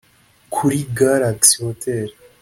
kuri 0.53 0.77
Galaxy 0.97 1.55
Hotel 1.65 2.09